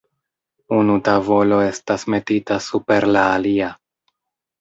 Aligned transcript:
Unu 0.77 0.93
tavolo 1.09 1.59
estas 1.65 2.05
metita 2.13 2.57
super 2.69 3.07
la 3.17 3.27
alia. 3.35 3.69